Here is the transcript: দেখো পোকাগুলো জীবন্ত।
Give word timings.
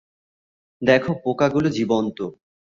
দেখো 0.81 1.11
পোকাগুলো 1.23 1.67
জীবন্ত। 1.69 2.17